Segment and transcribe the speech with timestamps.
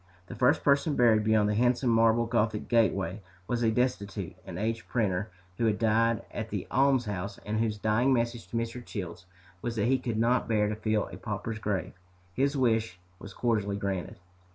[0.25, 4.87] The first person buried beyond the handsome marble gothic gateway was a destitute and aged
[4.87, 8.83] printer who had died at the almshouse and whose dying message to Mr.
[8.83, 9.27] Childs
[9.61, 11.93] was that he could not bear to fill a pauper's grave.
[12.33, 14.17] His wish was cordially granted.